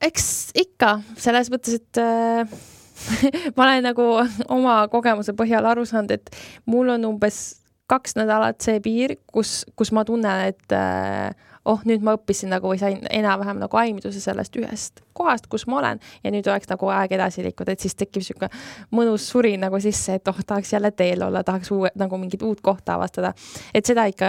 [0.04, 2.58] eks ikka, selles mõttes, et äh,
[3.56, 4.06] ma olen nagu
[4.50, 6.30] oma kogemuse põhjal aru saanud, et
[6.70, 7.58] mul on umbes
[7.88, 11.32] kaks nädalat see piir, kus, kus ma tunnen, et äh,
[11.68, 15.78] oh, nüüd ma õppisin nagu või sain enam-vähem nagu aimduse sellest ühest kohast, kus ma
[15.80, 18.50] olen ja nüüd oleks nagu aeg edasi liikuda, et siis tekib niisugune
[18.94, 22.62] mõnus surin nagu sisse, et oh, tahaks jälle teel olla, tahaks uue, nagu mingit uut
[22.64, 23.32] kohta avastada.
[23.74, 24.28] et seda ikka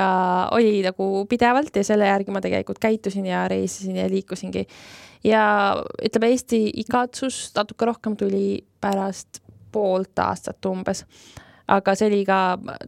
[0.58, 4.65] oli nagu pidevalt ja selle järgi ma tegelikult käitusin ja reisisin ja liikusingi.
[5.23, 5.43] ja
[6.06, 11.06] ütleme, Eesti igatsus natuke rohkem tuli pärast poolt aastat umbes
[11.69, 12.39] aga see oli ka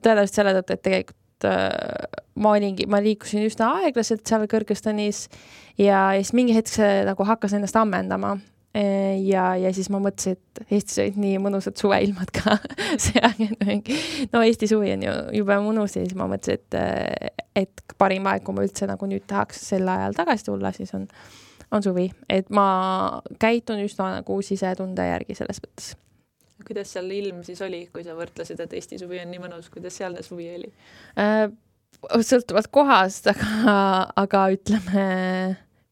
[0.02, 5.26] tõenäoliselt selle tõttu, et tegelikult äh, ma olingi, ma liikusin üsna aeglaselt seal Kõrgõzstanis
[5.80, 8.38] ja, ja siis mingi hetk see nagu hakkas ennast ammendama.
[8.72, 8.84] E,
[9.28, 12.54] ja, ja siis ma mõtlesin, et Eestis olid nii mõnusad suveilmad ka
[13.74, 13.90] et
[14.32, 18.46] no Eesti suvi on ju jube mõnus ja siis ma mõtlesin, et, et parim aeg,
[18.48, 21.04] kui ma üldse nagu nüüd tahaks sel ajal tagasi tulla, siis on,
[21.76, 22.70] on suvi, et ma
[23.44, 25.92] käitun üsna nagu sisetunde järgi selles mõttes.
[26.64, 30.00] Kuidas seal ilm siis oli, kui sa võrdlesid, et Eesti suvi on nii mõnus, kuidas
[30.00, 30.72] sealne suvi oli?
[31.20, 31.50] Äh,?
[32.26, 33.74] Sõltuvalt kohast, aga,
[34.24, 35.06] aga ütleme,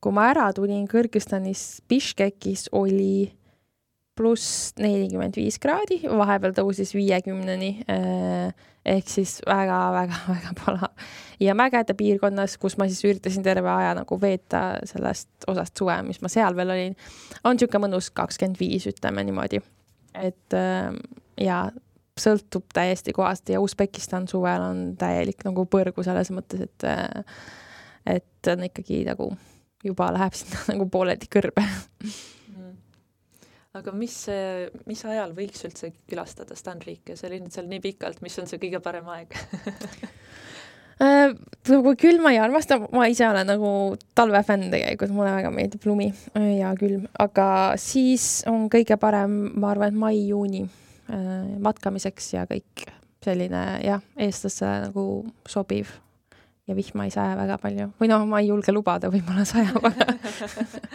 [0.01, 3.29] kui ma ära tulin Kõrgõzstanis, Biškekis oli
[4.19, 11.07] pluss nelikümmend viis kraadi, vahepeal tõusis viiekümneni äh, ehk siis väga-väga-väga palav.
[11.39, 16.19] ja mägede piirkonnas, kus ma siis üritasin terve aja nagu veeta sellest osast suve, mis
[16.25, 16.97] ma seal veel olin,
[17.43, 19.63] on niisugune mõnus kakskümmend viis, ütleme niimoodi
[20.17, 20.93] et äh,
[21.39, 21.69] ja
[22.21, 26.89] sõltub täiesti kohast ja Usbekistan suvel on täielik nagu põrgu selles mõttes, et
[28.10, 29.32] et on ikkagi nagu
[29.86, 31.63] juba läheb sinna nagu pooleldi kõrbe.
[32.53, 32.75] Mm.
[33.79, 34.15] aga mis,
[34.89, 38.84] mis ajal võiks üldse külastada Stanriiki, sa olid seal nii pikalt, mis on see kõige
[38.84, 39.36] parem aeg?
[40.99, 41.32] Äh,
[41.71, 43.69] nagu külma ei armasta, ma ise olen nagu
[44.19, 46.10] talvefänn tegelikult, mulle väga meeldib lumi
[46.58, 47.45] ja külm, aga
[47.79, 50.65] siis on kõige parem, ma arvan, et mai-juuni
[51.60, 52.86] matkamiseks ja kõik
[53.24, 55.04] selline jah, eestlasele nagu
[55.50, 55.91] sobiv
[56.69, 60.08] ja vihma ei saja väga palju või noh, ma ei julge lubada, võib-olla sajab aga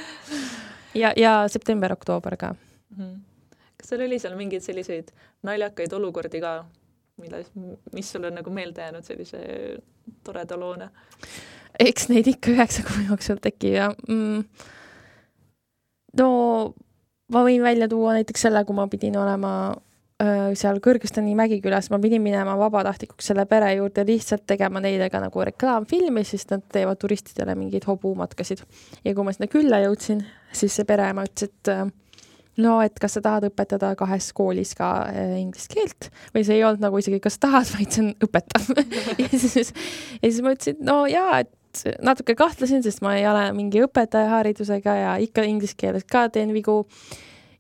[1.03, 2.97] ja, ja september-oktoober ka mm.
[2.99, 3.17] -hmm.
[3.81, 5.11] kas sul oli seal mingeid selliseid
[5.43, 6.55] naljakaid olukordi ka,
[7.21, 7.45] mille,
[7.93, 9.43] mis sulle on nagu meelde jäänud sellise
[10.25, 10.89] toreda loona?
[11.79, 14.45] eks neid ikka üheksa kuu jooksul tekib ja mm,
[16.21, 16.29] no
[17.33, 19.75] ma võin välja tuua näiteks selle, kui ma pidin olema
[20.59, 25.49] seal Kõrgõzstani Mägikülas, ma pidin minema vabatahtlikuks selle pere juurde lihtsalt tegema neile ka nagu
[25.51, 28.65] reklaamfilmi, sest nad teevad turistidele mingeid hobumatkasid.
[29.05, 31.75] ja kui ma sinna külla jõudsin, siis see pereema ütles, et
[32.63, 36.65] no et kas sa tahad õpetada kahes koolis ka äh, inglise keelt või see ei
[36.67, 38.71] olnud nagu isegi kas tahad, vaid see on õpetav
[39.23, 41.53] ja siis, ja siis ma ütlesin, no jaa, et
[42.05, 46.55] natuke kahtlesin, sest ma ei ole mingi õpetaja haridusega ja ikka inglise keeles ka teen
[46.55, 46.85] vigu.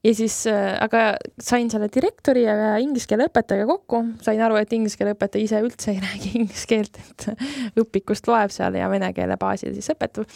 [0.04, 4.72] Ja siis äh,, aga sain selle direktori ja inglise keele õpetajaga kokku, sain aru, et
[4.76, 9.12] inglise keele õpetaja ise üldse ei räägi inglise keelt, et õpikust loeb seal ja vene
[9.16, 10.28] keele baasil siis õpetab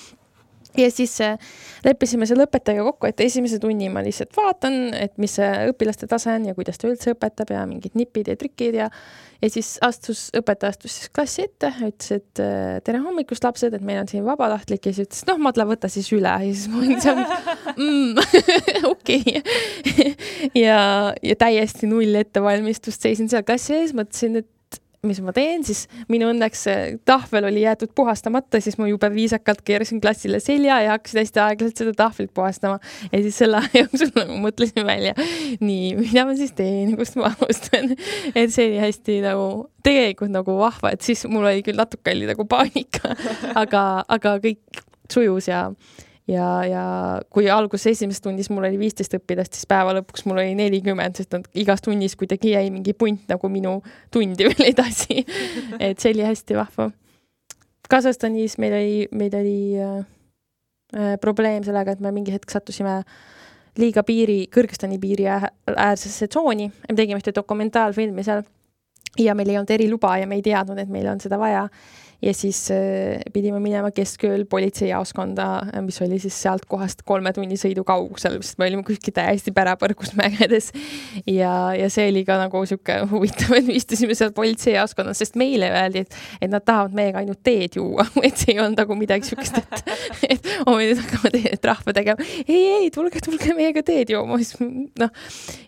[0.79, 1.39] ja siis äh,
[1.85, 6.35] leppisime selle õpetajaga kokku, et esimese tunni ma lihtsalt vaatan, et mis see õpilaste tase
[6.35, 8.91] on ja kuidas ta üldse õpetab ja mingid nipid ja trikid ja
[9.43, 13.85] ja siis astus, õpetaja astus siis klassi ette, ütles, et äh, tere hommikust, lapsed, et
[13.87, 16.83] meil on siin vabatahtlik ja siis ütles, noh, Madle, võta siis üle ja siis ma
[16.83, 17.23] olin seal
[17.77, 18.19] mm,
[18.93, 19.43] okei.
[20.67, 20.81] ja,
[21.23, 24.51] ja täiesti null ettevalmistust, seisin seal klassi ees, mõtlesin, et
[25.07, 26.65] mis ma teen, siis minu õnneks
[27.07, 31.83] tahvel oli jäetud puhastamata, siis ma jube viisakalt keerasin klassile selja ja hakkasin hästi aeglaselt
[31.83, 32.81] seda tahvlit puhastama.
[33.13, 35.15] ja siis selle aja jooksul nagu mõtlesin välja,
[35.63, 37.95] nii, mida ma siis teen, kust ma alustan.
[38.35, 39.49] et see oli hästi nagu,
[39.87, 43.15] tegelikult nagu vahva, et siis mul oli küll natuke oli nagu paanika,
[43.55, 44.83] aga, aga kõik
[45.13, 45.69] sujus ja
[46.29, 46.85] ja, ja
[47.33, 51.35] kui alguses esimeses tunnis mul oli viisteist õpilast, siis päeva lõpuks mul oli nelikümmend, sest
[51.35, 53.79] nad igas tunnis kuidagi jäi mingi punt nagu minu
[54.15, 55.25] tundi veel edasi.
[55.79, 56.91] Et see oli hästi vahva.
[57.89, 59.99] Kasahstanis meil oli, meil oli äh,
[60.97, 63.01] äh, probleem sellega, et me mingi hetk sattusime
[63.79, 68.43] liiga piiri, Kõrgõzstani piiri äärsesse tsooni, me tegime ühte dokumentaalfilmi seal.
[69.19, 71.65] Ja meil ei olnud eriluba ja me ei teadnud, et meil on seda vaja
[72.23, 75.47] ja siis äh, pidime minema keskööl politseijaoskonda,
[75.87, 80.17] mis oli siis sealt kohast kolme tunni sõidu kaugusel, sest me olime kuskil täiesti pärapõrgus
[80.19, 80.73] mägedes.
[81.27, 85.71] ja, ja see oli ka nagu sihuke huvitav, et me istusime seal politseijaoskonnas, sest meile
[85.71, 89.31] öeldi, et, et nad tahavad meiega ainult teed juua, et see ei olnud nagu midagi
[89.31, 89.95] siukest, et,
[90.35, 92.29] et oh, me nüüd hakkame teile trahve tegema.
[92.49, 94.59] ei, ei, tulge, tulge meiega teed jooma, siis
[95.05, 95.15] noh.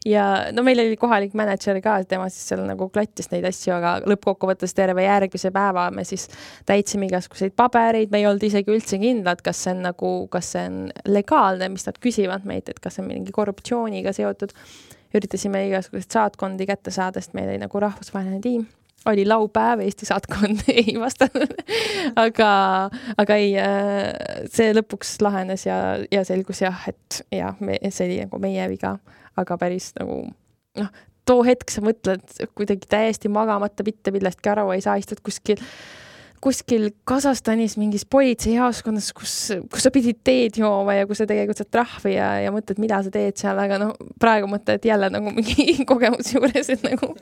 [0.09, 3.97] ja no meil oli kohalik mänedžer ka, tema siis seal nagu klattis neid asju, aga
[4.11, 6.27] lõppkokkuvõttes terve järgmise päeva me siis
[6.69, 10.67] täitsime igasuguseid pabereid, me ei olnud isegi üldse kindlad, kas see on nagu, kas see
[10.69, 14.55] on legaalne, mis nad küsivad meilt, et kas see on mingi korruptsiooniga seotud.
[15.15, 18.69] üritasime igasuguseid saatkondi kätte saada, sest meil oli nagu rahvusvaheline tiim.
[19.09, 21.55] Oli laupäev, Eesti saatkond ei vastanud.
[22.21, 22.51] Aga,
[23.19, 25.79] aga ei, äh, see lõpuks lahenes ja,
[26.13, 27.57] ja selgus jah, et jah,
[27.89, 28.99] see oli nagu meie viga,
[29.41, 30.27] aga päris nagu
[30.79, 30.93] noh,
[31.31, 32.25] too hetk sa mõtled
[32.59, 35.61] kuidagi täiesti magamata, mitte millestki aru ei saa, istud kuskil
[36.41, 39.35] kuskil Kasahstanis mingis politseijaoskonnas, kus,
[39.73, 43.03] kus sa pidid teed jooma ja kus sa tegelikult saad trahvi ja, ja mõtled, mida
[43.05, 47.13] sa teed seal, aga noh, praegu mõtled jälle nagu mingi kogemuse juures, et nagu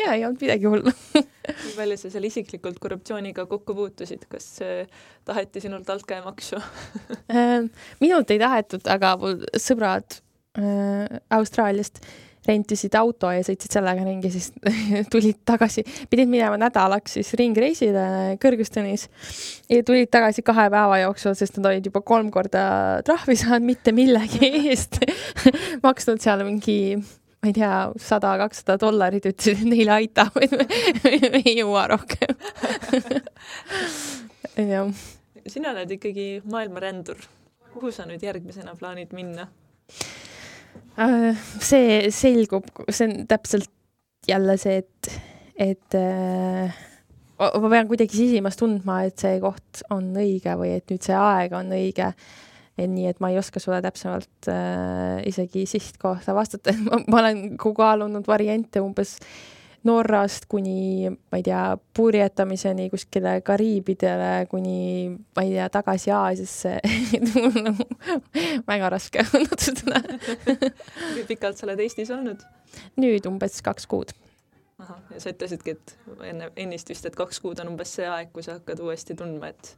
[0.00, 0.94] jaa, ei olnud midagi hullu.
[1.46, 6.62] Kui palju sa seal isiklikult korruptsiooniga kokku puutusid, kas äh, taheti sinult altkäemaksu?
[7.26, 7.66] Äh,
[8.00, 10.20] minult ei tahetud, aga mul sõbrad
[10.58, 11.98] äh, Austraaliast
[12.46, 14.52] rentisid auto ja sõitsid sellega ringi, siis
[15.12, 18.06] tulid tagasi, pidid minema nädalaks siis ringreisile
[18.42, 19.06] Kõrgõzstanis
[19.72, 23.94] ja tulid tagasi kahe päeva jooksul, sest nad olid juba kolm korda trahvi saanud mitte
[23.96, 25.00] millegi eest
[25.86, 31.42] maksnud seal mingi ma ei tea, sada, kakssada dollarit, ütlesid, et neile aitab, et me,
[31.42, 32.32] ei jõua rohkem
[34.56, 34.90] jah.
[35.46, 37.20] sina oled ikkagi maailmarändur.
[37.76, 39.48] kuhu sa nüüd järgmisena plaanid minna?
[40.96, 43.70] Äh, see selgub, see on täpselt
[44.26, 45.10] jälle see, et,
[45.60, 46.78] et äh,
[47.36, 51.56] ma pean kuidagi sisimas tundma, et see koht on õige või et nüüd see aeg
[51.56, 52.12] on õige.
[52.76, 56.74] nii, et ma ei oska sulle täpsemalt äh, isegi sihtkohta vastata,
[57.10, 59.55] ma olen kaalunud variante umbes äh,
[59.86, 61.62] Norrast kuni, ma ei tea,
[61.96, 66.76] purjetamiseni kuskile Kariibidele, kuni, ma ei tea, tagasi Aasiasse
[68.70, 70.02] väga raske on otsustada
[71.14, 72.42] kui pikalt sa oled Eestis olnud?
[73.00, 74.12] nüüd umbes kaks kuud.
[74.82, 75.96] ahah, ja sa ütlesidki, et
[76.30, 79.52] enne, ennist vist, et kaks kuud on umbes see aeg, kui sa hakkad uuesti tundma,
[79.54, 79.72] et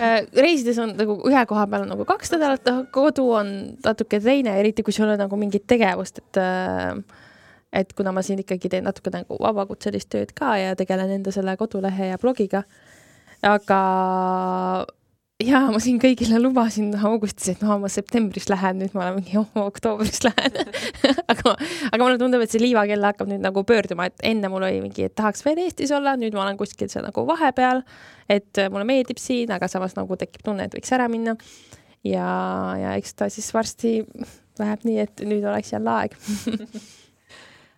[0.00, 3.54] äh, reisides on nagu ühe koha peal on nagu kaks nädalat, kodu on
[3.84, 7.22] natuke teine, eriti kui sul on nagu mingit tegevust, et äh,
[7.72, 11.56] et kuna ma siin ikkagi teen natuke nagu vabakutselist tööd ka ja tegelen enda selle
[11.60, 12.62] kodulehe ja blogiga,
[13.44, 13.80] aga
[15.42, 19.36] ja ma siin kõigile lubasin augustis, et no ma septembris lähen, nüüd ma olen mingi
[19.40, 20.56] oh, oktoobris lähen
[21.32, 21.56] aga,
[21.90, 25.08] aga mulle tundub, et see liivakell hakkab nüüd nagu pöörduma, et enne mul oli mingi,
[25.10, 27.84] et tahaks veel Eestis olla, nüüd ma olen kuskil seal nagu vahepeal,
[28.32, 31.36] et mulle meeldib siin, aga samas nagu tekib tunne, et võiks ära minna.
[32.06, 32.28] ja,
[32.80, 33.98] ja eks ta siis varsti
[34.56, 36.16] läheb nii, et nüüd oleks jälle aeg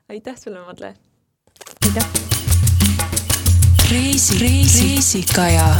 [0.09, 0.94] aitäh sulle, Madle!
[1.87, 2.09] aitäh!
[3.90, 5.77] reisi, reisi, reisikaja